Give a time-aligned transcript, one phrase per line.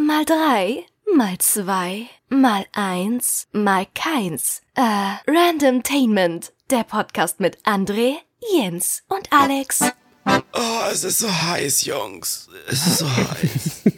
[0.00, 4.62] mal drei, mal zwei, mal eins, mal keins.
[4.74, 4.82] Äh,
[5.30, 8.14] Randomtainment, der Podcast mit André,
[8.54, 9.82] Jens und Alex.
[10.26, 12.48] Oh, es ist so heiß, Jungs.
[12.68, 13.82] Es ist so heiß.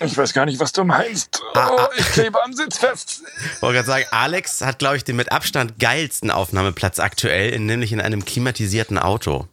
[0.00, 1.40] Ich weiß gar nicht, was du meinst.
[1.54, 3.22] Oh, ich klebe am Sitz fest.
[3.54, 7.92] Ich wollte gerade sagen, Alex hat, glaube ich, den mit Abstand geilsten Aufnahmeplatz aktuell, nämlich
[7.92, 9.46] in einem klimatisierten Auto.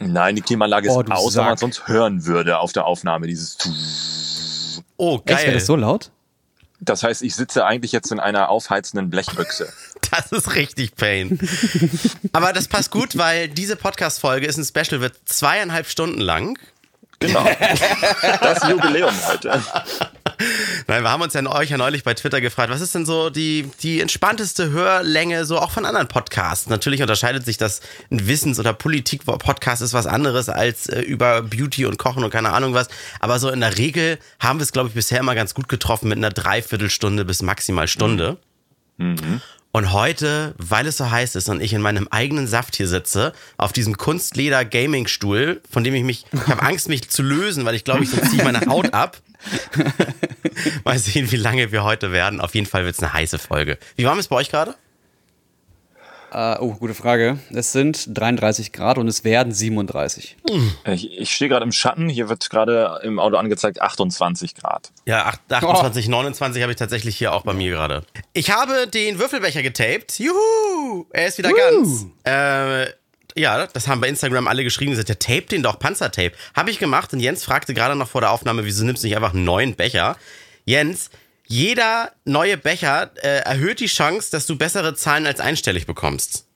[0.00, 3.28] Nein, die Klimaanlage ist Oh, aus, weil man sonst hören würde auf der Aufnahme.
[3.28, 3.56] Dieses.
[4.96, 5.54] Oh, Echt, wäre geil.
[5.54, 6.10] das so laut?
[6.80, 9.72] Das heißt, ich sitze eigentlich jetzt in einer aufheizenden Blechbüchse.
[10.10, 11.40] Das ist richtig Pain.
[12.32, 16.56] Aber das passt gut, weil diese Podcast-Folge ist ein Special, wird zweieinhalb Stunden lang.
[17.20, 17.44] Genau.
[18.40, 19.62] Das Jubiläum heute.
[20.86, 23.30] Nein, wir haben uns ja euch ja neulich bei Twitter gefragt, was ist denn so
[23.30, 26.68] die, die entspannteste Hörlänge so auch von anderen Podcasts?
[26.68, 31.86] Natürlich unterscheidet sich das ein Wissens- oder Politik-Podcast ist was anderes als äh, über Beauty
[31.86, 32.88] und Kochen und keine Ahnung was.
[33.20, 36.08] Aber so in der Regel haben wir es, glaube ich, bisher immer ganz gut getroffen
[36.08, 38.38] mit einer Dreiviertelstunde bis maximal Stunde.
[39.74, 43.32] Und heute, weil es so heiß ist und ich in meinem eigenen Saft hier sitze,
[43.56, 47.82] auf diesem Kunstleder-Gaming-Stuhl, von dem ich mich, ich habe Angst, mich zu lösen, weil ich
[47.82, 49.20] glaube, ich sonst ziehe meine Haut ab.
[50.84, 52.40] Mal sehen, wie lange wir heute werden.
[52.40, 53.76] Auf jeden Fall wird es eine heiße Folge.
[53.96, 54.76] Wie warm ist bei euch gerade?
[56.34, 57.38] Äh, oh, gute Frage.
[57.52, 60.36] Es sind 33 Grad und es werden 37.
[60.86, 62.08] Ich, ich stehe gerade im Schatten.
[62.08, 64.90] Hier wird gerade im Auto angezeigt 28 Grad.
[65.06, 68.02] Ja, acht- 28, 29 habe ich tatsächlich hier auch bei mir gerade.
[68.32, 70.18] Ich habe den Würfelbecher getaped.
[70.18, 71.06] Juhu!
[71.10, 72.06] Er ist wieder ganz.
[72.24, 72.86] Äh,
[73.36, 74.90] ja, das haben bei Instagram alle geschrieben.
[74.92, 76.32] Sie sagt, ja, tape den doch, Panzertape.
[76.54, 79.16] Habe ich gemacht und Jens fragte gerade noch vor der Aufnahme, wieso nimmst du nicht
[79.16, 80.16] einfach einen neuen Becher?
[80.64, 81.10] Jens,
[81.46, 86.46] jeder neue Becher äh, erhöht die Chance, dass du bessere Zahlen als einstellig bekommst.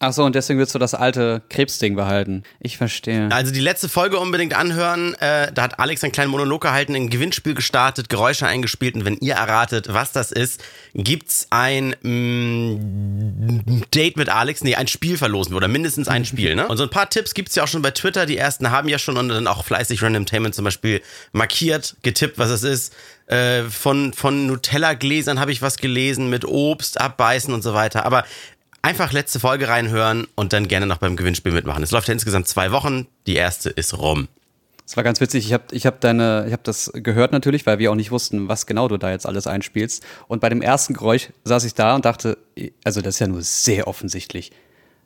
[0.00, 2.44] Ach so, und deswegen willst du das alte Krebsding behalten.
[2.60, 3.28] Ich verstehe.
[3.32, 5.14] Also die letzte Folge unbedingt anhören.
[5.14, 9.16] Äh, da hat Alex einen kleinen Monolog gehalten, ein Gewinnspiel gestartet, Geräusche eingespielt und wenn
[9.16, 10.62] ihr erratet, was das ist,
[10.94, 16.68] gibt's ein mm, Date mit Alex, nee, ein Spiel verlosen oder mindestens ein Spiel, ne?
[16.68, 18.24] Und so ein paar Tipps gibt's ja auch schon bei Twitter.
[18.24, 21.02] Die ersten haben ja schon und dann auch fleißig Randomtainment zum Beispiel
[21.32, 22.94] markiert, getippt, was es ist.
[23.26, 28.06] Äh, von von Nutella-Gläsern habe ich was gelesen mit Obst abbeißen und so weiter.
[28.06, 28.24] Aber
[28.82, 31.82] Einfach letzte Folge reinhören und dann gerne noch beim Gewinnspiel mitmachen.
[31.82, 33.06] Es läuft ja insgesamt zwei Wochen.
[33.26, 34.28] Die erste ist rum.
[34.88, 35.44] Das war ganz witzig.
[35.44, 38.48] Ich habe ich hab deine, ich habe das gehört natürlich, weil wir auch nicht wussten,
[38.48, 40.02] was genau du da jetzt alles einspielst.
[40.28, 42.38] Und bei dem ersten Geräusch saß ich da und dachte,
[42.84, 44.50] also das ist ja nur sehr offensichtlich.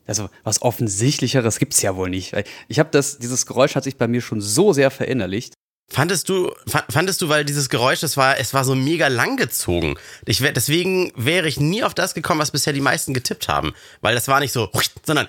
[0.06, 2.34] Also was offensichtlicheres gibt's ja wohl nicht.
[2.68, 5.54] Ich habe das, dieses Geräusch hat sich bei mir schon so sehr verinnerlicht.
[5.92, 9.36] Fandest du, fa- fandest du, weil dieses Geräusch, das war, es war so mega lang
[9.36, 9.96] gezogen.
[10.24, 13.74] Ich wär, deswegen wäre ich nie auf das gekommen, was bisher die meisten getippt haben.
[14.00, 14.70] Weil das war nicht so,
[15.04, 15.28] sondern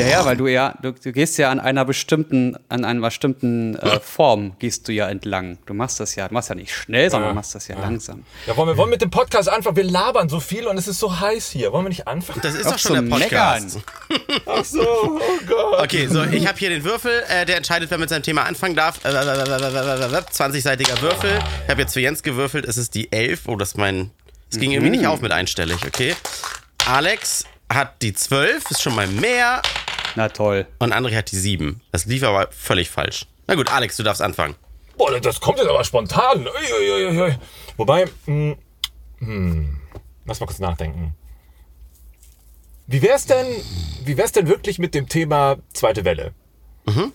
[0.00, 3.76] Ja, ja, weil du ja, du, du gehst ja an einer bestimmten, an einer bestimmten
[3.76, 5.58] äh, Form gehst du ja entlang.
[5.66, 8.24] Du machst das ja, du machst ja nicht schnell, sondern du machst das ja langsam.
[8.46, 9.76] Ja, wollen wir wollen mit dem Podcast anfangen?
[9.76, 11.72] Wir labern so viel und es ist so heiß hier.
[11.72, 12.40] Wollen wir nicht anfangen?
[12.42, 13.76] das ist Auf doch schon so der Podcast.
[14.08, 14.42] Meckern.
[14.46, 15.82] Ach so, oh Gott.
[15.82, 18.74] Okay, so, ich habe hier den Würfel, äh, der entscheidet, wer mit seinem Thema anfangen
[18.76, 19.04] darf.
[19.04, 21.38] Äh, 20-seitiger Würfel.
[21.64, 23.42] Ich habe jetzt für Jens gewürfelt, es ist die 11.
[23.46, 24.10] Oh, das ist mein.
[24.52, 26.16] Es ging irgendwie nicht auf mit einstellig, okay.
[26.86, 29.62] Alex hat die 12, ist schon mal mehr.
[30.16, 30.66] Na toll.
[30.78, 31.80] Und André hat die 7.
[31.92, 33.26] Das lief aber völlig falsch.
[33.46, 34.54] Na gut, Alex, du darfst anfangen.
[34.96, 36.46] Boah, das kommt jetzt aber spontan.
[36.46, 37.34] Ui, ui, ui, ui.
[37.76, 38.56] Wobei, hm,
[39.18, 39.80] hm,
[40.26, 41.14] lass mal kurz nachdenken.
[42.86, 43.46] Wie wär's denn,
[44.04, 46.34] wie wär's denn wirklich mit dem Thema zweite Welle?
[46.86, 47.12] Mhm.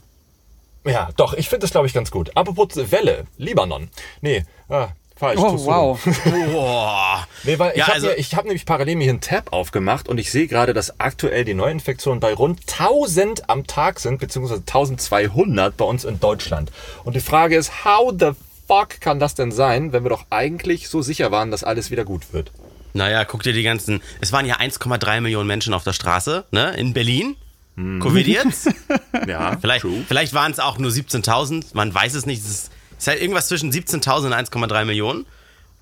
[0.85, 2.35] Ja, doch, ich finde das, glaube ich, ganz gut.
[2.35, 3.89] Apropos Welle, Libanon.
[4.21, 5.39] Nee, ah, falsch.
[5.39, 5.99] Oh, wow.
[6.51, 7.27] Boah.
[7.43, 10.17] Nee, weil ich Ja, habe also- hab nämlich parallel mir hier einen Tab aufgemacht und
[10.17, 15.75] ich sehe gerade, dass aktuell die Neuinfektionen bei rund 1000 am Tag sind, beziehungsweise 1200
[15.77, 16.71] bei uns in Deutschland.
[17.03, 18.31] Und die Frage ist, how the
[18.67, 22.03] fuck kann das denn sein, wenn wir doch eigentlich so sicher waren, dass alles wieder
[22.05, 22.51] gut wird?
[22.93, 24.01] Naja, guck dir die ganzen.
[24.21, 26.73] Es waren ja 1,3 Millionen Menschen auf der Straße, ne?
[26.77, 27.35] In Berlin.
[27.77, 28.69] Covid jetzt?
[29.27, 31.65] Ja, Vielleicht, vielleicht waren es auch nur 17.000.
[31.73, 32.41] Man weiß es nicht.
[32.43, 32.71] Es ist,
[33.05, 35.25] ist halt irgendwas zwischen 17.000 und 1,3 Millionen.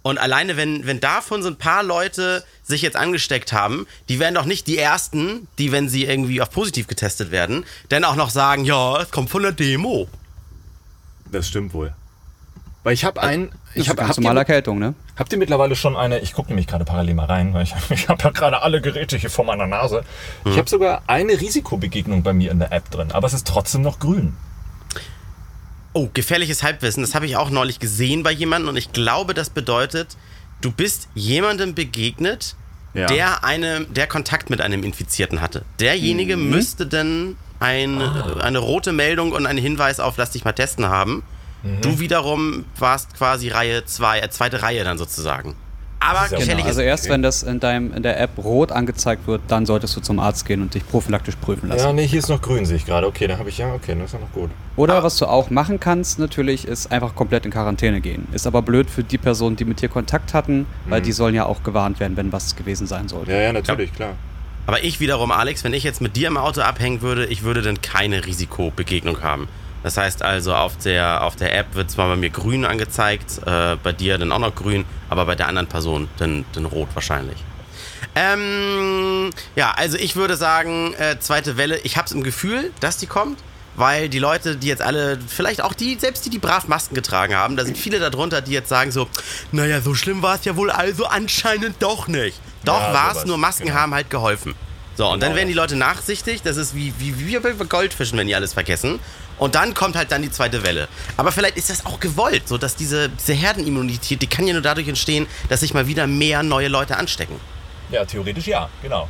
[0.02, 4.36] Und alleine, wenn, wenn davon so ein paar Leute sich jetzt angesteckt haben, die werden
[4.36, 8.30] doch nicht die Ersten, die, wenn sie irgendwie auf positiv getestet werden, dann auch noch
[8.30, 10.10] sagen, ja, es kommt von der Demo.
[11.32, 11.94] Das stimmt wohl.
[12.84, 14.94] Weil ich habe einen, Ich ich habe ganz habt, normale ihr, Erkältung, ne?
[15.16, 18.10] habt ihr mittlerweile schon eine, ich gucke nämlich gerade parallel mal rein, weil ich, ich
[18.10, 20.04] habe ja gerade alle Geräte hier vor meiner Nase.
[20.44, 23.82] Ich habe sogar eine Risikobegegnung bei mir in der App drin, aber es ist trotzdem
[23.82, 24.36] noch grün.
[25.94, 27.04] Oh, gefährliches Halbwissen.
[27.04, 30.18] Das habe ich auch neulich gesehen bei jemandem und ich glaube, das bedeutet,
[30.62, 32.56] du bist jemandem begegnet,
[32.96, 33.06] Ja.
[33.08, 35.64] der eine, der Kontakt mit einem Infizierten hatte.
[35.80, 40.86] Derjenige müsste dann ein, eine rote Meldung und einen Hinweis auf Lass dich mal testen
[40.88, 41.24] haben.
[41.82, 45.56] Du wiederum warst quasi Reihe 2, äh, zweite Reihe dann sozusagen.
[46.04, 49.42] Aber ja Genau, also erst wenn das in deinem in der App rot angezeigt wird,
[49.48, 51.86] dann solltest du zum Arzt gehen und dich prophylaktisch prüfen lassen.
[51.86, 53.08] Ja, nee, hier ist noch grün, sehe ich gerade.
[53.08, 54.50] Okay, dann habe ich ja, okay, das ist ja noch gut.
[54.76, 58.28] Oder was du auch machen kannst, natürlich, ist einfach komplett in Quarantäne gehen.
[58.32, 61.46] Ist aber blöd für die Personen, die mit dir Kontakt hatten, weil die sollen ja
[61.46, 63.32] auch gewarnt werden, wenn was gewesen sein sollte.
[63.32, 64.14] Ja, ja, natürlich, klar.
[64.66, 67.62] Aber ich wiederum, Alex, wenn ich jetzt mit dir im Auto abhängen würde, ich würde
[67.62, 69.48] dann keine Risikobegegnung haben.
[69.84, 73.76] Das heißt also, auf der, auf der App wird zwar bei mir grün angezeigt, äh,
[73.84, 77.38] bei dir dann auch noch grün, aber bei der anderen Person dann, dann rot wahrscheinlich.
[78.16, 82.98] Ähm, ja, also ich würde sagen, äh, zweite Welle, ich habe es im Gefühl, dass
[82.98, 83.40] die kommt,
[83.76, 87.36] weil die Leute, die jetzt alle, vielleicht auch die, selbst die, die brav Masken getragen
[87.36, 89.08] haben, da sind viele darunter, die jetzt sagen so,
[89.52, 92.40] naja, so schlimm war es ja wohl also anscheinend doch nicht.
[92.64, 93.80] Doch Ja, war es, nur Masken genau.
[93.80, 94.54] haben halt geholfen.
[94.96, 98.18] So, und dann Genau werden die Leute nachsichtig, das ist wie, wie, wie bei Goldfischen,
[98.20, 99.00] wenn die alles vergessen.
[99.44, 100.88] Und dann kommt halt dann die zweite Welle.
[101.18, 104.62] Aber vielleicht ist das auch gewollt, so dass diese, diese Herdenimmunität, die kann ja nur
[104.62, 107.36] dadurch entstehen, dass sich mal wieder mehr neue Leute anstecken.
[107.92, 109.10] Ja, theoretisch ja, genau.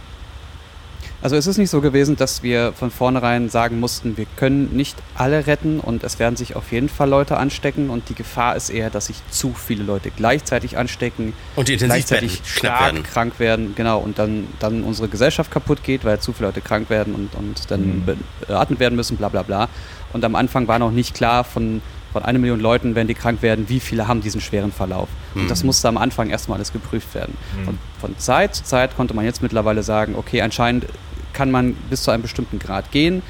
[1.21, 4.97] Also es ist nicht so gewesen, dass wir von vornherein sagen mussten, wir können nicht
[5.15, 8.69] alle retten und es werden sich auf jeden Fall Leute anstecken und die Gefahr ist
[8.69, 13.03] eher, dass sich zu viele Leute gleichzeitig anstecken, Und die gleichzeitig stark werden.
[13.03, 16.89] krank werden, genau, und dann, dann unsere Gesellschaft kaputt geht, weil zu viele Leute krank
[16.89, 18.03] werden und, und dann
[18.45, 19.69] beatmet werden müssen, bla bla bla.
[20.13, 21.81] Und am Anfang war noch nicht klar von,
[22.11, 25.09] von einer Million Leuten, wenn die krank werden, wie viele haben diesen schweren Verlauf.
[25.35, 27.35] Und das musste am Anfang erstmal alles geprüft werden.
[27.65, 30.85] Und von Zeit zu Zeit konnte man jetzt mittlerweile sagen, okay, anscheinend
[31.33, 33.23] kann man bis zu einem bestimmten Grad gehen.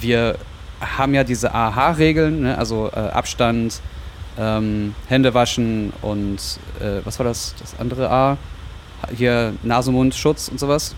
[0.00, 0.36] Wir
[0.80, 2.58] haben ja diese AHA-Regeln, ne?
[2.58, 3.80] also äh, Abstand,
[4.38, 6.38] ähm, Hände waschen und
[6.80, 8.36] äh, was war das, das andere A?
[9.16, 10.94] Hier Nase-Mund-Schutz und sowas.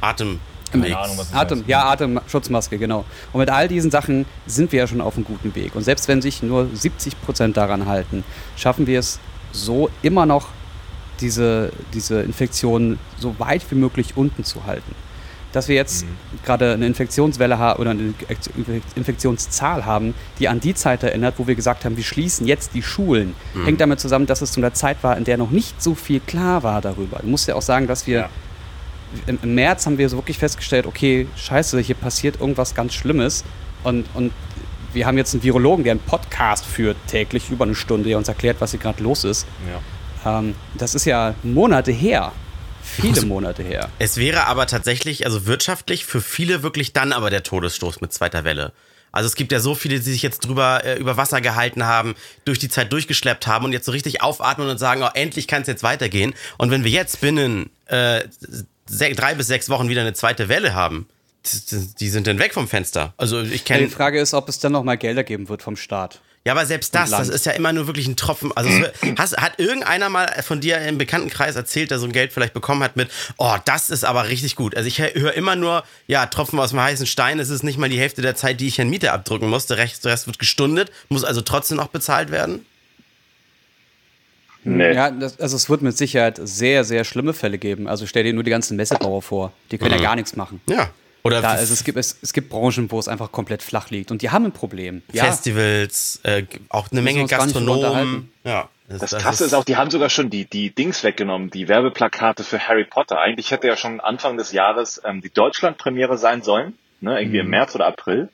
[0.00, 0.40] Atem.
[0.70, 3.04] Keine Ahnung, was Atem, ja, Atemschutzmaske, genau.
[3.32, 5.74] Und mit all diesen Sachen sind wir ja schon auf einem guten Weg.
[5.74, 8.24] Und selbst wenn sich nur 70 Prozent daran halten,
[8.56, 9.18] schaffen wir es
[9.52, 10.48] so immer noch,
[11.20, 14.94] diese, diese Infektion so weit wie möglich unten zu halten.
[15.52, 16.06] Dass wir jetzt
[16.44, 18.14] gerade eine Infektionswelle haben oder eine
[18.94, 22.82] Infektionszahl haben, die an die Zeit erinnert, wo wir gesagt haben, wir schließen jetzt die
[22.82, 23.34] Schulen,
[23.64, 26.20] hängt damit zusammen, dass es zu einer Zeit war, in der noch nicht so viel
[26.20, 27.18] klar war darüber.
[27.20, 28.28] Du musst ja auch sagen, dass wir Ja.
[29.26, 33.44] Im, im März haben wir so wirklich festgestellt, okay, scheiße, hier passiert irgendwas ganz Schlimmes.
[33.82, 34.32] Und, und
[34.92, 38.28] wir haben jetzt einen Virologen, der einen Podcast führt, täglich über eine Stunde, der uns
[38.28, 39.46] erklärt, was hier gerade los ist.
[40.24, 40.38] Ja.
[40.38, 42.32] Ähm, das ist ja Monate her.
[42.82, 43.88] Viele Monate her.
[43.98, 48.44] Es wäre aber tatsächlich, also wirtschaftlich, für viele wirklich dann aber der Todesstoß mit zweiter
[48.44, 48.72] Welle.
[49.12, 52.14] Also es gibt ja so viele, die sich jetzt drüber äh, über Wasser gehalten haben,
[52.44, 55.62] durch die Zeit durchgeschleppt haben und jetzt so richtig aufatmen und sagen, oh, endlich kann
[55.62, 56.34] es jetzt weitergehen.
[56.58, 58.22] Und wenn wir jetzt binnen äh,
[58.98, 61.06] drei bis sechs Wochen wieder eine zweite Welle haben,
[62.00, 63.14] die, sind dann weg vom Fenster.
[63.16, 65.76] Also ich Ja, kenne die Frage ist, ob es dann nochmal Gelder geben wird vom
[65.76, 66.20] Staat.
[66.44, 68.50] Ja, aber selbst das, das ist ja immer nur wirklich ein Tropfen.
[68.56, 68.70] Also
[69.18, 72.82] hast, hat irgendeiner mal von dir im Bekanntenkreis erzählt, der so ein Geld vielleicht bekommen
[72.82, 74.74] hat mit, oh, das ist aber richtig gut.
[74.74, 77.90] Also ich höre immer nur, ja, Tropfen aus dem heißen Stein, es ist nicht mal
[77.90, 79.66] die Hälfte der Zeit, die ich an Miete abdrücken muss.
[79.66, 82.64] Der Rest, der Rest wird gestundet, muss also trotzdem noch bezahlt werden.
[84.64, 84.92] Nee.
[84.92, 87.88] Ja, das, also es wird mit Sicherheit sehr, sehr schlimme Fälle geben.
[87.88, 89.52] Also stell dir nur die ganzen Messebauer vor.
[89.70, 90.60] Die können ja gar nichts machen.
[90.68, 90.90] Ja.
[91.22, 94.10] Oder Da, also es, gibt, es, es gibt Branchen, wo es einfach komplett flach liegt.
[94.10, 95.02] Und die haben ein Problem.
[95.12, 97.84] Ja, Festivals, äh, auch eine Menge Gastronomen.
[97.84, 98.32] unterhalten.
[98.44, 98.68] Ja.
[98.88, 102.58] Das Krasse ist auch, die haben sogar schon die, die Dings weggenommen, die Werbeplakate für
[102.58, 103.20] Harry Potter.
[103.20, 107.44] Eigentlich hätte ja schon Anfang des Jahres ähm, die Deutschland-Premiere sein sollen, ne, irgendwie Mhm.
[107.44, 108.28] im März oder April.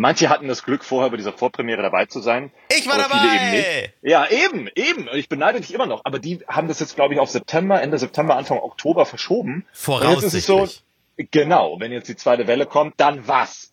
[0.00, 2.50] Manche hatten das Glück, vorher bei dieser Vorpremiere dabei zu sein.
[2.74, 3.18] Ich war dabei!
[3.18, 3.92] Viele eben nicht.
[4.00, 5.08] Ja, eben, eben.
[5.12, 6.00] Ich beneide dich immer noch.
[6.04, 9.66] Aber die haben das jetzt, glaube ich, auf September, Ende September, Anfang Oktober verschoben.
[9.86, 11.30] Und jetzt ist es so, Voraussichtlich.
[11.30, 13.72] genau, wenn jetzt die zweite Welle kommt, dann was?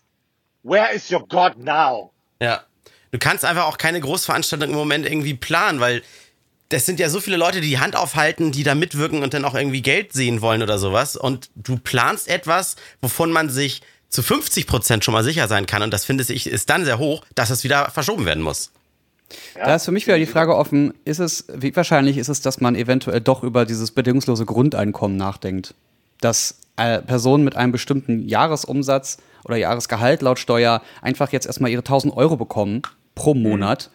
[0.64, 2.12] Where is your God now?
[2.42, 2.66] Ja.
[3.12, 6.04] Du kannst einfach auch keine Großveranstaltung im Moment irgendwie planen, weil
[6.68, 9.46] das sind ja so viele Leute, die die Hand aufhalten, die da mitwirken und dann
[9.46, 11.16] auch irgendwie Geld sehen wollen oder sowas.
[11.16, 15.82] Und du planst etwas, wovon man sich zu 50 Prozent schon mal sicher sein kann.
[15.82, 18.72] Und das finde ich ist dann sehr hoch, dass es wieder verschoben werden muss.
[19.56, 22.62] Da ist für mich wieder die Frage offen, ist es, wie wahrscheinlich ist es, dass
[22.62, 25.74] man eventuell doch über dieses bedingungslose Grundeinkommen nachdenkt?
[26.22, 31.82] Dass äh, Personen mit einem bestimmten Jahresumsatz oder Jahresgehalt laut Steuer einfach jetzt erstmal ihre
[31.82, 32.84] 1000 Euro bekommen
[33.16, 33.90] pro Monat,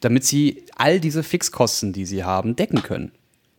[0.00, 3.12] damit sie all diese Fixkosten, die sie haben, decken können.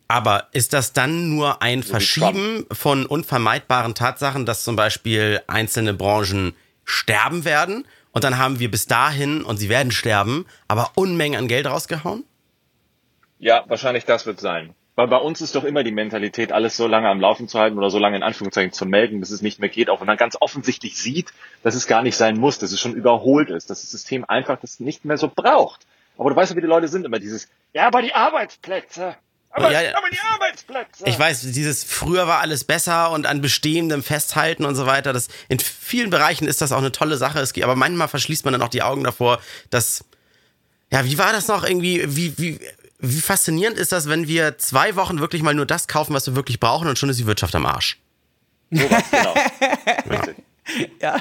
[0.08, 6.54] Aber ist das dann nur ein Verschieben von unvermeidbaren Tatsachen, dass zum Beispiel einzelne Branchen
[6.84, 11.46] sterben werden und dann haben wir bis dahin, und sie werden sterben, aber Unmengen an
[11.46, 12.24] Geld rausgehauen?
[13.38, 14.74] Ja, wahrscheinlich das wird sein.
[14.96, 17.78] Weil bei uns ist doch immer die Mentalität, alles so lange am Laufen zu halten
[17.78, 20.16] oder so lange in Anführungszeichen zu melden, bis es nicht mehr geht, auch wenn man
[20.16, 23.82] ganz offensichtlich sieht, dass es gar nicht sein muss, dass es schon überholt ist, dass
[23.82, 25.86] das System einfach das nicht mehr so braucht.
[26.16, 29.14] Aber du weißt ja, wie die Leute sind immer dieses, ja, aber die Arbeitsplätze.
[29.50, 29.96] Aber, Ja, ja.
[29.96, 31.04] aber die Arbeitsplätze.
[31.06, 35.12] Ich weiß, dieses früher war alles besser und an bestehendem festhalten und so weiter.
[35.12, 37.40] Das in vielen Bereichen ist das auch eine tolle Sache.
[37.40, 39.40] Es geht, aber manchmal verschließt man dann auch die Augen davor,
[39.70, 40.04] dass
[40.92, 42.04] ja, wie war das noch irgendwie?
[42.06, 42.60] Wie wie
[43.00, 46.34] wie faszinierend ist das, wenn wir zwei Wochen wirklich mal nur das kaufen, was wir
[46.34, 47.98] wirklich brauchen und schon ist die Wirtschaft am Arsch.
[48.70, 49.34] Sowas, genau.
[50.10, 50.36] Richtig.
[51.00, 51.16] Ja.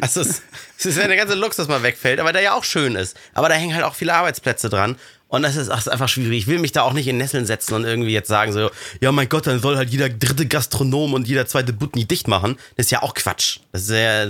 [0.00, 0.42] Also es,
[0.78, 3.16] es ist ja der ganze Luxus mal wegfällt, aber der ja auch schön ist.
[3.32, 4.98] Aber da hängen halt auch viele Arbeitsplätze dran.
[5.28, 6.38] Und das ist, ach, ist einfach schwierig.
[6.38, 9.10] Ich will mich da auch nicht in Nesseln setzen und irgendwie jetzt sagen so, ja
[9.12, 12.56] mein Gott, dann soll halt jeder dritte Gastronom und jeder zweite Butni dicht machen.
[12.76, 13.58] Das ist ja auch Quatsch.
[13.72, 14.26] Das ist ja,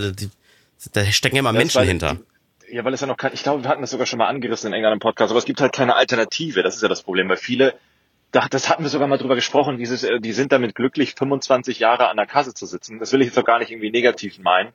[0.93, 2.17] da stecken ja immer Das Menschen hinter.
[2.71, 4.73] Ja, weil es ja noch kein, ich glaube, wir hatten das sogar schon mal angerissen
[4.73, 6.62] in im Podcast, aber es gibt halt keine Alternative.
[6.62, 7.75] Das ist ja das Problem, weil viele,
[8.33, 11.79] da- das hatten wir sogar mal drüber gesprochen, dieses, äh, die sind damit glücklich, 25
[11.79, 12.99] Jahre an der Kasse zu sitzen.
[12.99, 14.71] Das will ich jetzt auch gar nicht irgendwie negativ meinen,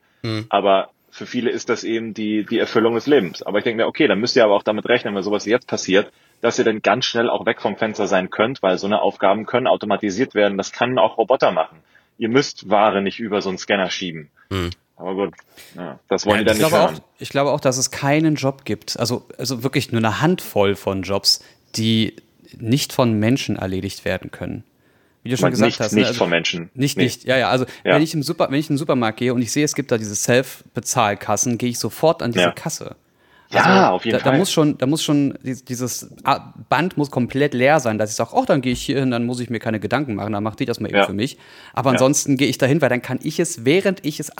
[0.48, 3.42] aber für viele ist das eben die, die Erfüllung des Lebens.
[3.42, 5.66] Aber ich denke mir, okay, dann müsst ihr aber auch damit rechnen, wenn sowas jetzt
[5.66, 9.02] passiert, dass ihr dann ganz schnell auch weg vom Fenster sein könnt, weil so eine
[9.02, 10.56] Aufgaben können automatisiert werden.
[10.56, 11.78] Das kann auch Roboter machen.
[12.16, 14.30] Ihr müsst Ware nicht über so einen Scanner schieben.
[14.96, 15.34] Aber gut,
[15.76, 17.90] ja, das wollen Ja, die dann Ich nicht glaube, auch, ich glaube auch, dass es
[17.90, 21.44] keinen Job gibt, also, also wirklich nur eine Handvoll von Jobs,
[21.76, 22.16] die
[22.56, 24.64] nicht von Menschen erledigt werden können.
[25.22, 25.92] Wie du schon gesagt nicht- hast.
[25.92, 26.70] nicht also, von Menschen.
[26.74, 27.04] Nicht, Nee.
[27.04, 27.24] nicht.
[27.24, 27.48] Ja, ja.
[27.48, 27.94] Also, Ja.
[27.94, 29.92] wenn ich im Super, wenn ich in den Supermarkt gehe und ich sehe, es gibt
[29.92, 32.50] da diese Self-Bezahlkassen, gehe ich sofort an diese Ja.
[32.52, 32.96] Kasse.
[33.50, 34.32] Ja, auf jeden da, Fall.
[34.32, 36.08] Da muss schon, da muss schon dies- dieses
[36.70, 39.26] Band muss komplett leer sein, dass ich sage, oh, dann gehe ich hier hin, dann
[39.26, 41.04] muss ich mir keine Gedanken machen, dann macht die das mal eben Ja.
[41.04, 41.36] für mich.
[41.74, 44.38] Aber ansonsten gehe ich dahin, weil dann kann ich es, während ich es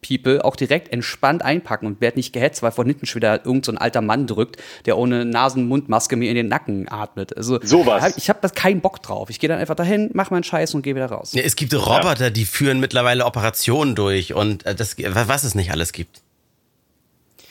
[0.00, 3.66] abpiepe, auch direkt entspannt einpacken und werde nicht gehetzt, weil von hinten schon wieder irgend
[3.66, 7.36] so ein alter Mann drückt, der ohne Nasen-Mundmaske mir in den Nacken atmet.
[7.36, 8.02] Also Sowas.
[8.02, 9.28] hab- Ich habe da keinen Bock drauf.
[9.30, 11.32] Ich gehe dann einfach dahin, mache meinen Scheiß und gehe wieder raus.
[11.34, 15.70] Ja, es gibt Roboter, die führen mittlerweile Operationen durch und äh, das, was es nicht
[15.70, 16.22] alles gibt.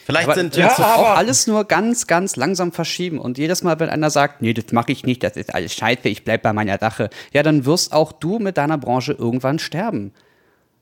[0.05, 3.19] Vielleicht Aber sind ja, so- auch alles nur ganz, ganz langsam verschieben.
[3.19, 6.09] Und jedes Mal, wenn einer sagt, nee, das mache ich nicht, das ist alles scheiße,
[6.09, 10.11] ich bleib bei meiner Sache, ja, dann wirst auch du mit deiner Branche irgendwann sterben.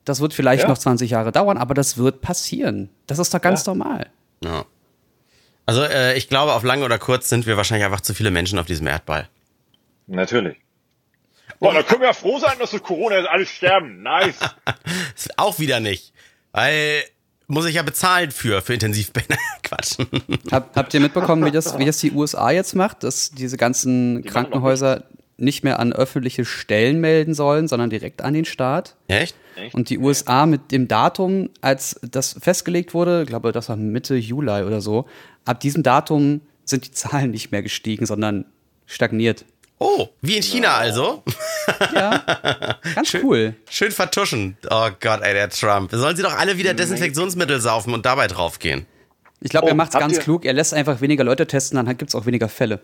[0.07, 0.69] Das wird vielleicht Ja.
[0.69, 2.89] noch 20 Jahre dauern, aber das wird passieren.
[3.07, 4.07] Das ist doch ganz normal.
[4.43, 4.65] Ja.
[5.65, 8.57] Also äh, ich glaube, auf lang oder kurz sind wir wahrscheinlich einfach zu viele Menschen
[8.57, 9.27] auf diesem Erdball.
[10.07, 10.57] Natürlich.
[11.59, 14.01] Boah, da können wir ja froh sein, dass durch Corona jetzt alle sterben.
[14.03, 14.35] Nice.
[15.15, 16.13] Ist Auch wieder nicht.
[16.53, 17.03] Weil
[17.47, 19.35] muss ich ja bezahlen für, für Intensivbetten.
[19.63, 19.97] Quatsch.
[20.51, 24.21] Hab, habt ihr mitbekommen, wie das, wie das die USA jetzt macht, dass diese ganzen
[24.23, 25.03] doch Krankenhäuser
[25.37, 28.95] nicht mehr an öffentliche Stellen melden sollen, sondern direkt an den Staat?
[29.07, 29.35] Echt?
[29.73, 34.15] Und die USA mit dem Datum, als das festgelegt wurde, ich glaube, das war Mitte
[34.15, 35.05] Juli oder so,
[35.45, 38.45] ab diesem Datum sind die Zahlen nicht mehr gestiegen, sondern
[38.85, 39.45] stagniert.
[39.79, 41.23] Oh, wie in China also.
[41.93, 42.23] Ja,
[42.95, 43.53] ganz cool.
[43.69, 44.57] Schön vertuschen.
[44.71, 45.91] Oh Gott, ey, der Trump.
[45.93, 48.87] Sollen sie doch alle wieder Desinfektionsmittel saufen und dabei draufgehen.
[49.39, 50.45] Ich glaube, Oh, er macht es ganz ihr- klug.
[50.45, 52.79] Er lässt einfach weniger Leute testen, dann gibt es auch weniger Fälle.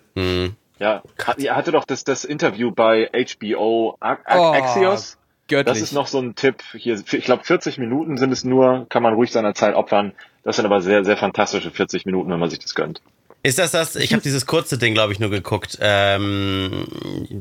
[0.83, 5.17] Ja, hat, er hatte doch das, das Interview bei HBO A- A- Oh, Axios.
[5.47, 5.73] göttlich.
[5.73, 6.61] Das ist noch so ein Tipp.
[6.73, 10.11] Hier, ich glaube, 40 Minuten sind es nur, kann man ruhig seiner Zeit opfern.
[10.43, 13.01] Das sind aber sehr, sehr fantastische 40 Minuten, wenn man sich das gönnt.
[13.43, 13.95] Ist das das?
[13.95, 15.77] Ich habe dieses kurze Ding, glaube ich, nur geguckt.
[15.81, 16.85] Ähm,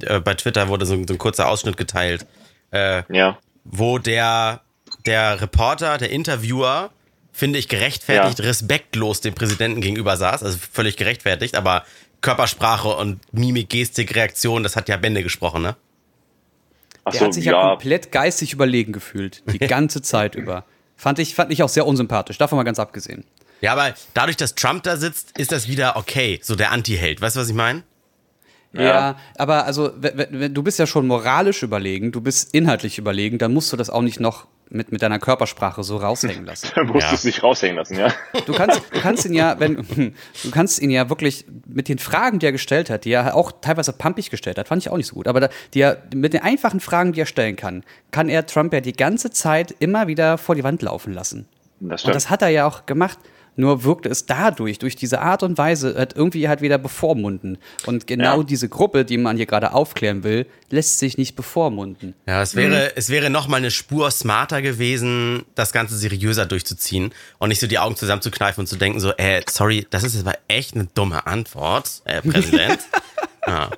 [0.02, 2.26] äh, bei Twitter wurde so, so ein kurzer Ausschnitt geteilt,
[2.72, 3.38] äh, Ja.
[3.64, 4.60] wo der,
[5.06, 6.90] der Reporter, der Interviewer,
[7.32, 8.44] finde ich gerechtfertigt, Ja.
[8.44, 10.42] respektlos dem Präsidenten gegenüber saß.
[10.42, 11.84] Also völlig gerechtfertigt, aber
[12.22, 15.76] Körpersprache und Mimik, Gestik, Reaktion, das hat ja Bände gesprochen, ne?
[17.04, 17.68] Ach Der so, hat sich ja ja.
[17.70, 20.64] komplett geistig überlegen gefühlt, die ganze Zeit über.
[20.96, 23.24] Fand ich, fand ich auch sehr unsympathisch, davon mal ganz abgesehen.
[23.60, 27.20] Ja, aber dadurch, dass Trump da sitzt, ist das wieder okay, so der Anti-Held.
[27.20, 27.82] Weißt du, was ich meine?
[28.72, 29.16] Ja.
[29.36, 33.76] aber also, du bist ja schon moralisch überlegen, du bist inhaltlich überlegen, dann musst du
[33.76, 36.70] das auch nicht noch mit, mit deiner Körpersprache so raushängen lassen.
[36.74, 37.08] Da musst Ja.
[37.10, 38.12] du es nicht raushängen lassen, ja.
[38.46, 39.76] Du kannst, du kannst ihn ja, wenn,
[40.42, 43.52] du kannst ihn ja wirklich mit den Fragen, die er gestellt hat, die er auch
[43.60, 46.32] teilweise pumpig gestellt hat, fand ich auch nicht so gut, aber da, die er, mit
[46.32, 50.06] den einfachen Fragen, die er stellen kann, kann er Trump ja die ganze Zeit immer
[50.06, 51.46] wieder vor die Wand laufen lassen.
[51.80, 52.14] Das Und stimmt.
[52.16, 53.18] das hat er ja auch gemacht.
[53.54, 57.58] Nur wirkte es dadurch, durch diese Art und Weise, halt irgendwie halt wieder bevormunden.
[57.86, 58.42] Und genau Ja.
[58.44, 62.14] diese Gruppe, die man hier gerade aufklären will, lässt sich nicht bevormunden.
[62.26, 67.12] Ja, es wäre, es wäre noch mal eine Spur smarter gewesen, das Ganze seriöser durchzuziehen
[67.38, 70.38] und nicht so die Augen zusammenzukneifen und zu denken so, äh, sorry, das ist aber
[70.48, 72.78] echt eine dumme Antwort, äh, Präsident.
[73.46, 73.70] ja.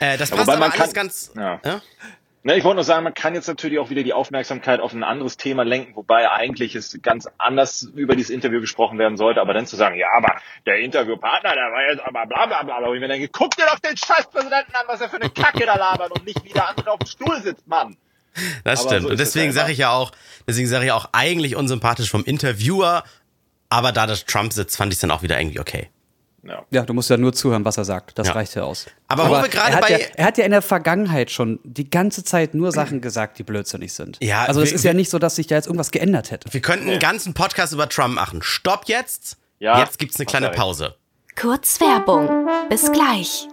[0.00, 1.30] Äh, das Ja, passt wobei aber man alles kann- ganz.
[1.36, 1.60] ja.
[1.64, 1.82] Ja?
[2.46, 5.02] Ne, ich wollte nur sagen, man kann jetzt natürlich auch wieder die Aufmerksamkeit auf ein
[5.02, 9.54] anderes Thema lenken, wobei eigentlich es ganz anders über dieses Interview gesprochen werden sollte, aber
[9.54, 10.36] dann zu sagen, ja, aber
[10.66, 12.88] der Interviewpartner, der war jetzt aber bla bla bla, bla.
[12.88, 15.64] und ich mir denke, guck dir doch den Scheißpräsidenten an, was er für eine Kacke
[15.64, 17.96] da labert und nicht wieder andere auf dem Stuhl sitzt, Mann.
[18.62, 19.02] Das Aber stimmt.
[19.04, 20.12] so und deswegen sage ich ja auch,
[20.46, 23.04] deswegen sage ich auch eigentlich unsympathisch vom Interviewer,
[23.70, 25.88] aber da das Trump sitzt, fand ich es dann auch wieder irgendwie okay.
[26.46, 26.64] Ja.
[26.70, 28.18] Ja, du musst ja nur zuhören, was er sagt.
[28.18, 28.34] Das Ja.
[28.34, 28.86] reicht ja aus.
[29.08, 31.58] Aber wo wir gerade er hat bei- Ja, er hat ja in der Vergangenheit schon
[31.64, 34.18] die ganze Zeit nur Sachen gesagt, die blödsinnig sind.
[34.20, 36.52] Ja, also es ist ja nicht so, dass sich da jetzt irgendwas geändert hätte.
[36.52, 38.42] Wir könnten einen ganzen Podcast über Trump machen.
[38.42, 39.36] Stopp jetzt.
[39.58, 39.78] Ja.
[39.78, 40.56] Jetzt gibt's eine kleine Okay.
[40.56, 40.94] Pause.
[41.36, 42.28] Kurz Werbung.
[42.68, 43.48] Bis gleich.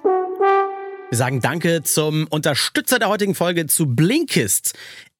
[1.09, 4.73] Wir sagen Danke zum Unterstützer der heutigen Folge zu Blinkist.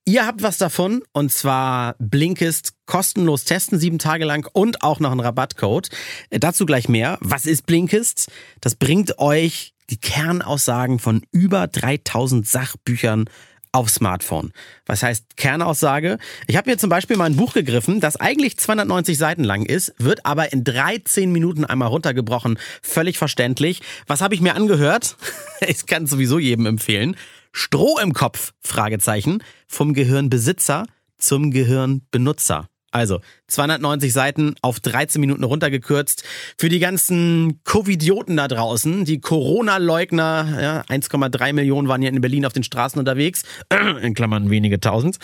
[0.06, 5.12] Ihr habt was davon und zwar Blinkist kostenlos testen, sieben Tage lang und auch noch
[5.12, 5.90] einen Rabattcode.
[6.32, 7.20] Äh, Dazu gleich mehr.
[7.22, 8.32] Was ist Blinkist?
[8.62, 13.30] Das bringt euch die Kernaussagen von über 3000 Sachbüchern
[13.72, 14.52] auf Smartphone.
[14.86, 16.18] Was heißt Kernaussage?
[16.48, 19.94] Ich habe mir zum Beispiel mal ein Buch gegriffen, das eigentlich 290 Seiten lang ist,
[19.98, 22.58] wird aber in 13 Minuten einmal runtergebrochen.
[22.82, 23.82] Völlig verständlich.
[24.08, 25.16] Was habe ich mir angehört?
[25.68, 27.16] Ich kann es sowieso jedem empfehlen.
[27.52, 28.54] Stroh im Kopf?
[28.62, 29.44] Fragezeichen.
[29.68, 30.86] Vom Gehirnbesitzer
[31.18, 32.68] zum Gehirnbenutzer.
[32.92, 36.24] Also 290 Seiten auf 13 Minuten runtergekürzt.
[36.58, 42.46] Für die ganzen Covidioten da draußen, die Corona-Leugner, ja, 1,3 Millionen waren ja in Berlin
[42.46, 43.44] auf den Straßen unterwegs,
[44.02, 45.20] in Klammern wenige tausend,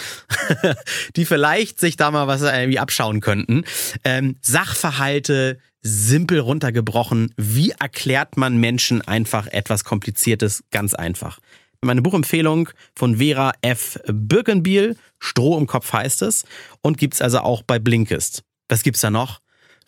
[1.18, 3.66] die vielleicht sich da mal was irgendwie abschauen könnten.
[4.06, 7.34] Ähm, Sachverhalte simpel runtergebrochen.
[7.36, 11.40] Wie erklärt man Menschen einfach etwas Kompliziertes ganz einfach?
[11.82, 14.00] Meine Buchempfehlung von Vera F.
[14.08, 16.46] Birkenbiel, Stroh im Kopf heißt es,
[16.82, 18.44] und gibt's also auch bei Blinkist.
[18.68, 19.40] Was gibt's da noch?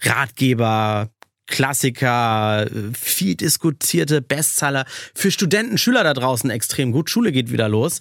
[0.02, 1.10] Ratgeber,
[1.48, 7.10] Klassiker, viel diskutierte Bestseller für Studenten, Schüler da draußen extrem gut.
[7.10, 8.00] Schule geht wieder los.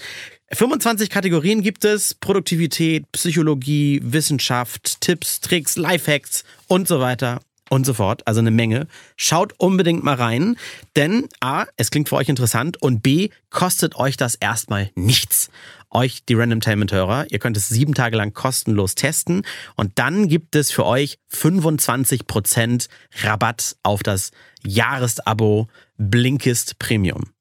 [0.53, 2.15] 25 Kategorien gibt es.
[2.15, 8.27] Produktivität, Psychologie, Wissenschaft, Tipps, Tricks, Lifehacks und so weiter und so fort.
[8.27, 8.87] Also eine Menge.
[9.17, 10.57] Schaut unbedingt mal rein,
[10.97, 15.51] denn A, es klingt für euch interessant und B, kostet euch das erstmal nichts.
[15.91, 19.43] Euch, die Randomtainment-Hörer, ihr könnt es sieben Tage lang kostenlos testen
[19.75, 22.89] und dann gibt es für euch 25%
[23.23, 24.31] Rabatt auf das
[24.63, 27.33] Jahresabo Blinkist Premium.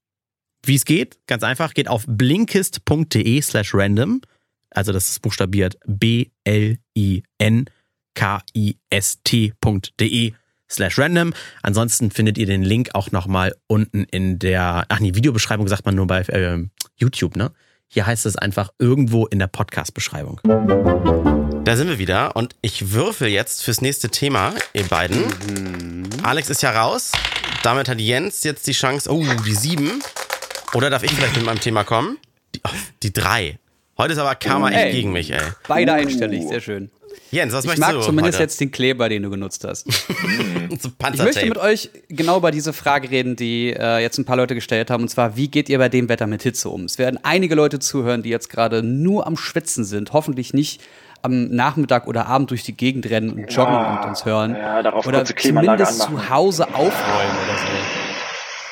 [0.63, 1.17] Wie es geht?
[1.27, 4.21] Ganz einfach, geht auf blinkist.de slash random.
[4.69, 7.65] Also das ist buchstabiert B-L-I-N
[8.91, 10.33] kist.de
[10.69, 11.33] slash random.
[11.61, 15.95] Ansonsten findet ihr den Link auch nochmal unten in der, ach nee, Videobeschreibung sagt man
[15.95, 16.57] nur bei äh,
[16.97, 17.51] YouTube, ne?
[17.89, 20.41] Hier heißt es einfach irgendwo in der Podcast-Beschreibung.
[21.63, 25.23] Da sind wir wieder und ich würfel jetzt fürs nächste Thema, ihr beiden.
[26.21, 27.13] Alex ist ja raus.
[27.63, 29.09] Damit hat Jens jetzt die Chance.
[29.09, 30.03] Oh, die sieben.
[30.73, 32.17] Oder darf ich vielleicht mit meinem Thema kommen?
[32.55, 32.71] Die, oh,
[33.03, 33.57] die drei.
[33.97, 35.41] Heute ist aber Karma echt gegen mich, ey.
[35.67, 36.91] Beide einstellig, sehr schön.
[37.31, 38.43] Jens, was Ich möchtest mag du zumindest heute?
[38.43, 39.85] jetzt den Kleber, den du genutzt hast.
[40.79, 44.37] so Ich möchte mit euch genau über diese Frage reden, die äh, jetzt ein paar
[44.37, 45.03] Leute gestellt haben.
[45.03, 46.85] Und zwar, wie geht ihr bei dem Wetter mit Hitze um?
[46.85, 50.13] Es werden einige Leute zuhören, die jetzt gerade nur am Schwitzen sind.
[50.13, 50.81] Hoffentlich nicht
[51.21, 54.55] am Nachmittag oder Abend durch die Gegend rennen und joggen und uns hören.
[54.55, 57.67] ja, darauf oder zumindest zu Hause aufräumen oder so.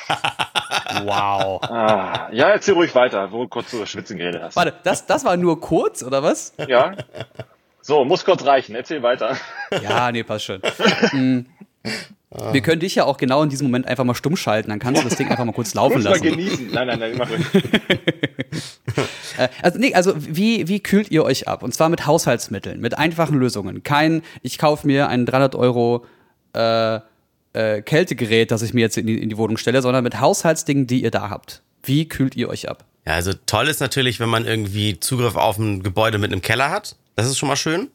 [1.06, 1.62] wow.
[1.64, 4.56] Ah, ja, erzähl ruhig weiter, wo du kurz über Schwitzen geredet hast.
[4.56, 6.54] Warte, das, das war nur kurz, oder was?
[6.68, 6.96] Ja?
[7.88, 8.74] So, muss kurz reichen.
[8.74, 9.38] Erzähl weiter.
[9.84, 10.60] Ja, nee, passt schon.
[11.14, 11.46] Mm.
[12.52, 15.04] Wir können dich ja auch genau in diesem Moment einfach mal stumm schalten, dann kannst
[15.04, 16.24] du das Ding einfach mal kurz laufen Muss mal lassen.
[16.24, 16.72] genießen.
[16.72, 17.30] Nein, nein, nein, mach.
[19.38, 21.62] Äh, Also, nee, also wie, wie kühlt ihr euch ab?
[21.62, 23.84] Und zwar mit Haushaltsmitteln, mit einfachen Lösungen.
[23.84, 26.06] Kein, ich kaufe mir ein 300 Euro
[26.56, 26.96] äh,
[27.54, 30.88] äh, Kältegerät, das ich mir jetzt in die, in die Wohnung stelle, sondern mit Haushaltsdingen,
[30.88, 31.62] die ihr da habt.
[31.84, 32.86] Wie kühlt ihr euch ab?
[33.06, 36.72] Ja, also toll ist natürlich, wenn man irgendwie Zugriff auf ein Gebäude mit einem Keller
[36.72, 36.96] hat.
[37.16, 37.90] Das ist schon mal schön.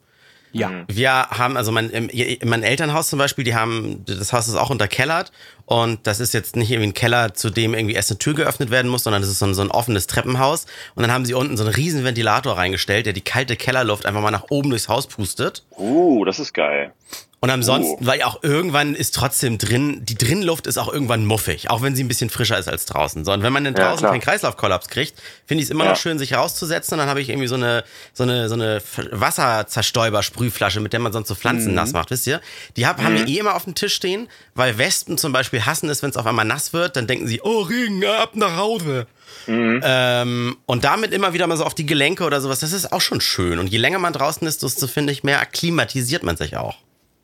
[0.53, 0.85] Ja.
[0.89, 4.57] Wir haben, also mein, im- in mein Elternhaus zum Beispiel, die haben, das Haus ist
[4.57, 5.31] auch unterkellert
[5.65, 8.69] und das ist jetzt nicht irgendwie ein Keller, zu dem irgendwie erst eine Tür geöffnet
[8.73, 11.35] werden muss, sondern das ist so ein, so ein offenes Treppenhaus und dann haben sie
[11.35, 14.89] unten so einen riesen Ventilator reingestellt, der die kalte Kellerluft einfach mal nach oben durchs
[14.89, 15.63] Haus pustet.
[15.79, 16.95] Uh, das ist geil.
[17.43, 18.07] Und ansonsten, Oh.
[18.07, 22.05] weil auch irgendwann ist trotzdem drin, die Drinnenluft ist auch irgendwann muffig, auch wenn sie
[22.05, 23.25] ein bisschen frischer ist als draußen.
[23.25, 24.13] So, und wenn man dann Ja, draußen klar.
[24.13, 25.15] keinen Kreislaufkollaps kriegt,
[25.47, 25.93] finde ich es immer Ja.
[25.93, 26.95] noch schön, sich rauszusetzen.
[26.95, 31.13] Und dann habe ich irgendwie so eine, so eine, so eine Wasserzerstäuber-Sprühflasche, mit der man
[31.13, 32.41] sonst so Pflanzen nass macht, wisst ihr?
[32.77, 35.89] Die hab, haben wir eh immer auf dem Tisch stehen, weil Wespen zum Beispiel hassen
[35.89, 39.07] es, wenn es auf einmal nass wird, dann denken sie, oh Regen, ab nach Hause.
[39.49, 43.01] Ähm, und damit immer wieder mal so auf die Gelenke oder sowas, das ist auch
[43.01, 43.59] schon schön.
[43.59, 46.77] Und je länger man draußen ist, desto, finde ich, mehr akklimatisiert man sich auch.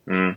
[0.07, 0.37] Hm,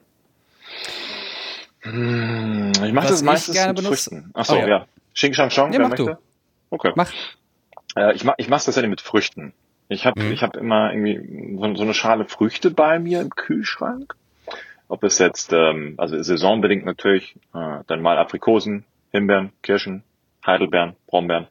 [2.84, 4.32] Ich mache das meistens gerne mit Früchten.
[4.34, 4.68] Ach so, Oh, ja.
[4.68, 4.86] ja.
[5.14, 6.06] Xing Shang Chong, Nee, wer mach du.
[6.06, 6.22] möchte?
[6.70, 6.92] Okay.
[6.96, 7.12] Mach.
[7.96, 9.54] Äh, ich mach, ich mach's tatsächlich mit Früchten.
[9.88, 14.16] Ich habe ich hab immer irgendwie so, so eine Schale Früchte bei mir im Kühlschrank.
[14.88, 20.04] Ob es jetzt, ähm, also saisonbedingt natürlich, äh, dann mal Aprikosen, Himbeeren, Kirschen,
[20.46, 21.48] Heidelbeeren, Brombeeren.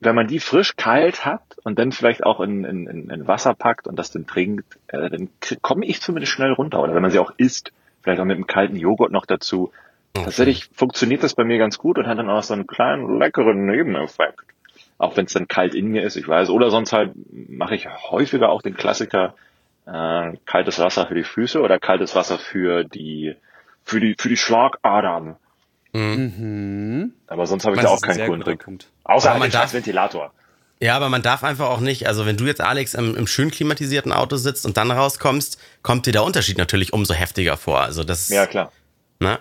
[0.00, 3.86] Wenn man die frisch kalt hat und dann vielleicht auch in, in, in, Wasser packt
[3.86, 5.28] und das dann trinkt, äh, dann
[5.60, 6.82] komme ich zumindest schnell runter.
[6.82, 9.70] Oder wenn man sie auch isst, vielleicht auch mit einem kalten Joghurt noch dazu,
[10.12, 13.66] Tatsächlich funktioniert das bei mir ganz gut und hat dann auch so einen kleinen leckeren
[13.66, 14.40] Nebeneffekt.
[14.98, 16.50] Auch wenn es dann kalt in mir ist, ich weiß.
[16.50, 19.34] Oder sonst halt mache ich häufiger auch den Klassiker
[19.86, 23.34] äh, kaltes Wasser für die Füße oder kaltes Wasser für die
[23.84, 25.36] für die für die Schlagadern.
[25.92, 28.64] Aber sonst habe ich da auch ein keinen coolen Trick.
[28.64, 28.86] Punkt.
[29.04, 30.32] Außer halt man darf- Ventilator.
[30.82, 33.50] Ja, aber man darf einfach auch nicht, also wenn du jetzt, Alex, im, im schön
[33.50, 37.80] klimatisierten Auto sitzt und dann rauskommst, kommt dir der Unterschied natürlich umso heftiger vor.
[37.82, 38.72] Also das, Ja, klar,
[39.18, 39.40] ne?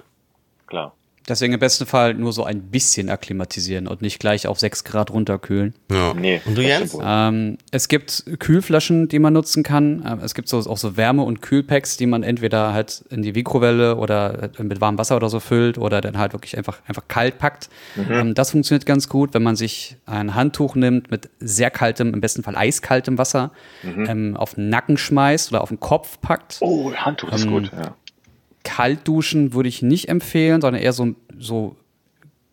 [0.67, 0.93] klar.
[1.29, 5.11] Deswegen im besten Fall nur so ein bisschen akklimatisieren und nicht gleich auf 6 Grad
[5.11, 5.75] runterkühlen.
[5.91, 6.13] Ja.
[6.13, 6.41] Nee.
[6.45, 6.97] Und du, Jens?
[7.01, 10.03] Ähm, es gibt Kühlflaschen, die man nutzen kann.
[10.05, 13.33] Ähm, es gibt so, auch so Wärme- und Kühlpacks, die man entweder halt in die
[13.33, 17.07] Mikrowelle oder äh, mit warmem Wasser oder so füllt oder dann halt wirklich einfach, einfach
[17.07, 17.69] kalt packt.
[18.09, 22.21] Ähm, das funktioniert ganz gut, wenn man sich ein Handtuch nimmt mit sehr kaltem, im
[22.21, 23.51] besten Fall eiskaltem Wasser,
[23.83, 26.57] ähm, auf den Nacken schmeißt oder auf den Kopf packt.
[26.61, 27.95] Oh, Handtuch ist gut, ja.
[28.63, 31.75] Kalt duschen würde ich nicht empfehlen, sondern eher so, so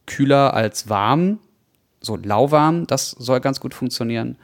[0.06, 1.38] kühler als warm,
[2.00, 2.86] so lauwarm.
[2.86, 4.36] Das soll ganz gut funktionieren.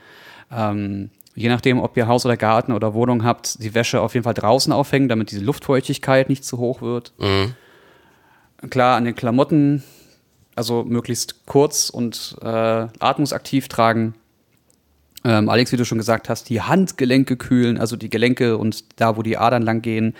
[0.50, 4.24] Ähm, je nachdem, ob ihr Haus oder Garten oder Wohnung habt, die Wäsche auf jeden
[4.24, 7.12] Fall draußen aufhängen, damit diese Luftfeuchtigkeit nicht zu hoch wird.
[8.70, 9.82] Klar, an den Klamotten,
[10.54, 12.46] also möglichst kurz und äh,
[12.98, 14.14] atmungsaktiv tragen.
[15.24, 19.16] Ähm, Alex, wie du schon gesagt hast, die Handgelenke kühlen, also die Gelenke und da,
[19.16, 20.14] wo die Adern lang gehen.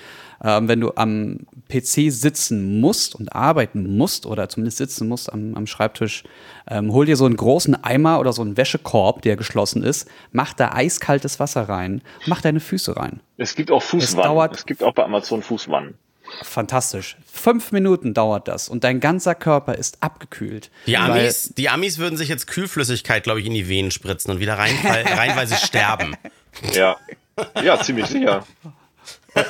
[0.45, 1.39] Ähm, wenn du am
[1.69, 6.25] PC sitzen musst und arbeiten musst oder zumindest sitzen musst am, am Schreibtisch,
[6.69, 10.53] ähm, hol dir so einen großen Eimer oder so einen Wäschekorb, der geschlossen ist, mach
[10.53, 13.21] da eiskaltes Wasser rein, mach deine Füße rein.
[13.37, 14.25] Es gibt auch Fußwannen.
[14.31, 15.95] dauert- Es gibt auch bei Amazon Fußwannen.
[16.43, 17.17] Fantastisch.
[17.33, 20.71] Fünf Minuten dauert das und dein ganzer Körper ist abgekühlt.
[20.87, 24.41] Die Amis, die Amis würden sich jetzt Kühlflüssigkeit, glaube ich, in die Venen spritzen und
[24.41, 24.75] wieder rein,
[25.37, 26.17] weil sie sterben.
[26.73, 26.97] Ja.
[27.63, 28.47] Ja, ziemlich sicher.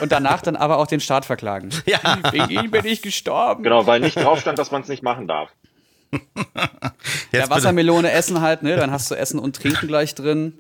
[0.01, 1.71] Und danach dann aber auch den Staat verklagen.
[1.87, 1.99] Ja.
[2.31, 3.63] Wegen ihm bin ich gestorben.
[3.65, 5.51] Genau, weil nicht drauf stand, dass man es nicht machen darf.
[6.13, 8.77] Jetzt Ja, bitte- Wassermelone essen halt, ne?
[8.77, 10.59] Dann hast du Essen und Trinken gleich drin.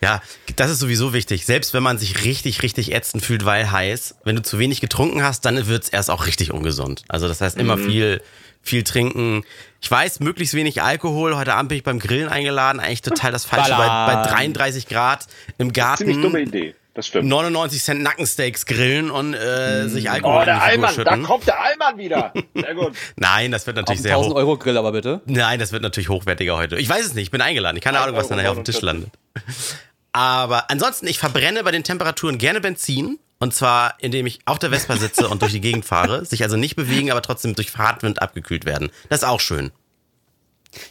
[0.00, 0.22] Ja,
[0.56, 1.44] das ist sowieso wichtig.
[1.44, 5.22] Selbst wenn man sich richtig, richtig ätzend fühlt, weil heiß, wenn du zu wenig getrunken
[5.22, 7.02] hast, dann wird's erst auch richtig ungesund.
[7.08, 8.22] Also das heißt immer viel,
[8.62, 9.44] viel trinken.
[9.80, 11.36] Ich weiß, möglichst wenig Alkohol.
[11.36, 12.80] Heute Abend bin ich beim Grillen eingeladen.
[12.80, 13.70] Eigentlich total das Falsche.
[13.70, 14.28] Bei, bei Ballern.
[14.28, 15.26] 33 Grad
[15.58, 16.04] im Garten.
[16.04, 16.74] Ziemlich dumme Idee.
[16.98, 17.28] Das stimmt.
[17.28, 21.46] 99 Cent Nackensteaks grillen und äh, sich Alkohol Oh, in die der Allmann, da kommt
[21.46, 22.32] der Allmann wieder.
[22.56, 22.92] Sehr gut.
[23.14, 24.38] Nein, das wird Auf natürlich einen sehr 1000 hoch.
[24.40, 25.20] Euro Grill aber bitte.
[25.26, 26.74] Nein, das wird natürlich hochwertiger heute.
[26.74, 27.76] Ich weiß es nicht, ich bin eingeladen.
[27.76, 28.84] Ich keine Ahnung, was dann nachher auf dem Tisch 1,49.
[28.84, 29.10] landet.
[30.12, 33.20] Aber ansonsten, ich verbrenne bei den Temperaturen gerne Benzin.
[33.38, 36.24] Und zwar, indem ich auf der Vespa sitze und durch die Gegend fahre.
[36.24, 38.90] Sich also nicht bewegen, aber trotzdem durch Fahrtwind abgekühlt werden.
[39.08, 39.70] Das ist auch schön.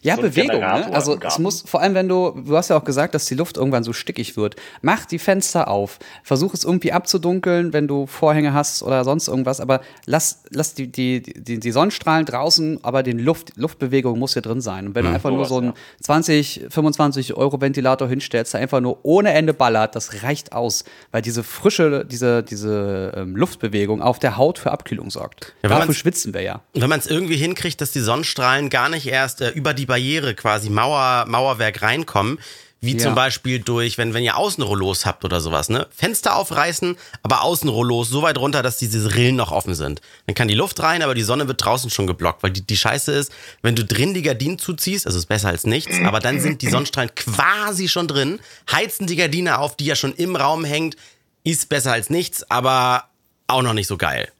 [0.01, 0.93] Ja, So Bewegung, ne?
[0.93, 3.57] Also es muss, vor allem wenn du, du hast ja auch gesagt, dass die Luft
[3.57, 4.55] irgendwann so stickig wird.
[4.81, 5.99] Mach die Fenster auf.
[6.23, 10.91] Versuch es irgendwie abzudunkeln, wenn du Vorhänge hast oder sonst irgendwas, aber lass, lass die,
[10.91, 14.87] die, die, die Sonnenstrahlen draußen, aber die Luft, Luftbewegung muss hier drin sein.
[14.87, 15.73] Und wenn du einfach nur so einen ja.
[16.03, 21.21] 20, 25 Euro Ventilator hinstellst, der einfach nur ohne Ende ballert, das reicht aus, weil
[21.21, 25.55] diese frische, diese, diese ähm, Luftbewegung auf der Haut für Abkühlung sorgt.
[25.61, 26.61] wenn Dafür schwitzen wir ja.
[26.73, 29.85] Und wenn man es irgendwie hinkriegt, dass die Sonnenstrahlen gar nicht erst äh, über die
[29.85, 32.39] Barriere quasi Mauer, Mauerwerk reinkommen,
[32.79, 32.99] wie Ja.
[32.99, 35.87] zum Beispiel durch, wenn, wenn ihr Außenrollos habt oder sowas, ne?
[35.89, 39.99] Fenster aufreißen, aber Außenrollos so weit runter, dass diese Rillen noch offen sind.
[40.27, 42.77] Dann kann die Luft rein, aber die Sonne wird draußen schon geblockt, weil die, die
[42.77, 43.31] Scheiße ist,
[43.63, 46.69] wenn du drin die Gardinen zuziehst, also ist besser als nichts, aber dann sind die
[46.69, 48.39] Sonnenstrahlen quasi schon drin,
[48.71, 50.97] heizen die Gardine auf, die ja schon im Raum hängt,
[51.43, 53.05] ist besser als nichts, aber
[53.47, 54.31] auch noch nicht so geil.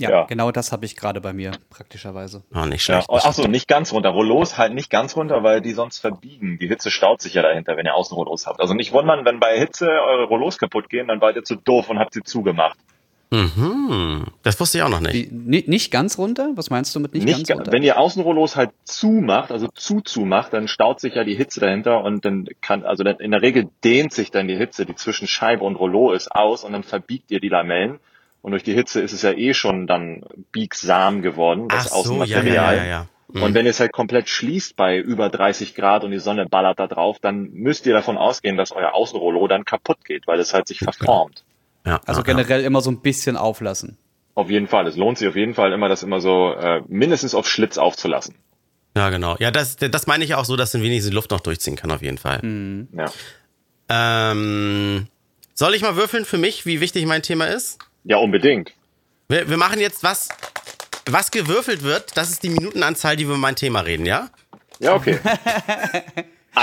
[0.00, 0.24] Ja, Ja.
[0.26, 2.42] genau das habe ich gerade bei mir, praktischerweise.
[2.54, 3.02] Oh, nicht Ja.
[3.02, 3.10] schlecht.
[3.10, 4.10] Achso, nicht ganz runter.
[4.10, 6.58] Rollos halt nicht ganz runter, weil die sonst verbiegen.
[6.60, 8.60] Die Hitze staut sich ja dahinter, wenn ihr Außenrollos habt.
[8.60, 11.90] Also nicht wundern, wenn bei Hitze eure Rollos kaputt gehen, dann wart ihr zu doof
[11.90, 12.78] und habt sie zugemacht.
[13.30, 14.24] Mhm.
[14.42, 15.12] Das wusste ich auch noch nicht.
[15.14, 16.50] Wie, ni- nicht ganz runter?
[16.54, 17.72] Was meinst du mit nicht, Nicht, ganz ga- runter?
[17.72, 22.02] wenn ihr Außenrollos halt zumacht, also zu zumacht, dann staut sich ja die Hitze dahinter
[22.04, 25.28] und dann kann, also dann in der Regel dehnt sich dann die Hitze, die zwischen
[25.28, 27.98] Scheibe und Rollo ist, aus und dann verbiegt ihr die Lamellen.
[28.42, 32.22] Und durch die Hitze ist es ja eh schon dann biegsam geworden, das Ach so,
[32.24, 32.76] ja, ja, Außenmaterial.
[32.76, 33.06] ja, ja, ja.
[33.32, 33.42] Mhm.
[33.42, 36.78] Und wenn ihr es halt komplett schließt bei über 30 Grad und die Sonne ballert
[36.78, 40.54] da drauf, dann müsst ihr davon ausgehen, dass euer Außenrollo dann kaputt geht, weil es
[40.54, 41.44] halt sich verformt.
[41.84, 43.98] Ja, also ja, generell immer so ein bisschen auflassen.
[44.34, 44.86] Auf jeden Fall.
[44.86, 48.36] Es lohnt sich auf jeden Fall immer, das immer so äh, mindestens auf Schlitz aufzulassen.
[48.96, 49.36] Ja, genau.
[49.38, 51.90] Ja, das, das meine ich auch so, dass dann wenigstens die Luft noch durchziehen kann,
[51.90, 52.40] auf jeden Fall.
[52.92, 53.10] Ja.
[53.90, 55.06] Ähm,
[55.54, 57.78] soll ich mal würfeln für mich, wie wichtig mein Thema ist?
[58.08, 58.72] Ja, unbedingt.
[59.28, 60.30] Wir, wir machen jetzt was,
[61.04, 62.16] was gewürfelt wird.
[62.16, 64.30] Das ist die Minutenanzahl, die wir über mein Thema reden, ja?
[64.80, 65.20] Ja, okay.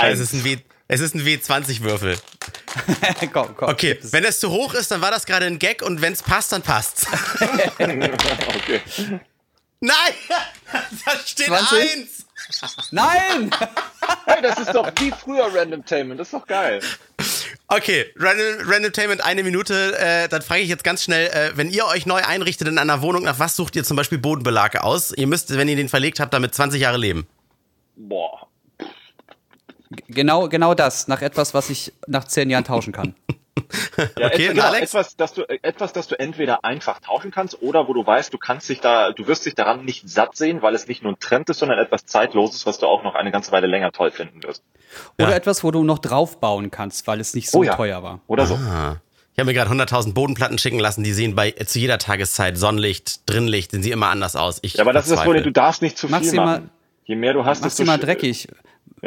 [0.02, 2.18] Es ist ein W, es ist ein W20-Würfel.
[3.32, 3.68] komm, komm.
[3.70, 6.22] Okay, wenn es zu hoch ist, dann war das gerade ein Gag und wenn es
[6.22, 7.06] passt, dann passt's.
[7.78, 8.82] okay.
[9.80, 9.94] Nein!
[10.70, 11.78] Da steht 20?
[11.80, 12.26] eins!
[12.90, 13.50] Nein!
[14.26, 16.20] Hey, das ist doch wie früher Randomtainment.
[16.20, 16.82] Das ist doch geil.
[17.68, 19.98] Okay, Random, Randomtainment, eine Minute.
[19.98, 23.02] Äh, dann frage ich jetzt ganz schnell, äh, wenn ihr euch neu einrichtet in einer
[23.02, 25.12] Wohnung, nach was sucht ihr zum Beispiel Bodenbelag aus?
[25.12, 27.26] Ihr müsst, wenn ihr den verlegt habt, damit 20 Jahre leben.
[27.96, 28.46] Boah.
[30.08, 31.08] Genau, genau das.
[31.08, 33.14] Nach etwas, was ich nach zehn Jahren tauschen kann.
[33.56, 34.82] Ja, Okay, etwa, und genau, Alex?
[34.94, 38.38] etwas, dass du, etwas, das du entweder einfach tauschen kannst oder wo du weißt, du
[38.38, 41.18] kannst dich da, du wirst dich daran nicht satt sehen, weil es nicht nur ein
[41.18, 44.42] Trend ist, sondern etwas Zeitloses, was du auch noch eine ganze Weile länger toll finden
[44.42, 44.62] wirst.
[45.18, 45.36] Oder Ja.
[45.36, 47.74] etwas, wo du noch draufbauen kannst, weil es nicht so Oh ja.
[47.74, 48.20] teuer war.
[48.26, 48.54] Oder so.
[48.54, 49.00] Ah.
[49.32, 52.56] Ich habe mir gerade 100.000 Bodenplatten schicken lassen, die sehen bei äh, zu jeder Tageszeit,
[52.56, 54.58] Sonnenlicht, Drinlicht, sehen sie immer anders aus.
[54.62, 55.24] Ich Ja, aber das ist das.
[55.24, 56.70] Problem, du darfst nicht zu viel Maximal- machen.
[57.04, 58.48] Je mehr du hast, desto dir mal dreckig.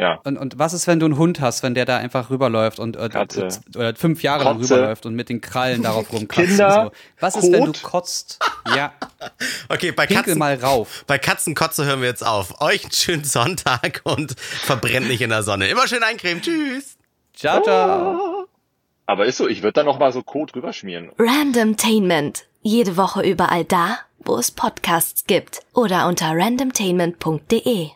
[0.00, 0.18] Ja.
[0.24, 2.96] Und, und was ist, wenn du einen Hund hast, wenn der da einfach rüberläuft und
[2.96, 3.48] äh, Katze.
[3.76, 6.48] oder fünf Jahre lang rüberläuft und mit den Krallen darauf rumkratzt?
[6.48, 6.80] Kinder.
[6.84, 6.92] und so.
[7.20, 7.82] Was ist, wenn du Kot.
[7.82, 8.38] kotzt?
[8.76, 8.92] Ja,
[9.68, 11.04] Okay, bei pinkel Katzen, mal rauf.
[11.06, 12.60] bei Katzenkotze hören wir jetzt auf.
[12.60, 15.68] Euch einen schönen Sonntag und verbrennt nicht in der Sonne.
[15.68, 16.42] Immer schön eincremen.
[16.42, 16.96] Tschüss.
[17.34, 18.46] Ciao, ciao.
[19.06, 21.10] Aber ist so, ich würde da noch mal so Kot rüberschmieren.
[21.18, 22.44] Randomtainment.
[22.62, 25.60] Jede Woche überall da, wo es Podcasts gibt.
[25.74, 27.88] Oder unter randomtainment.de.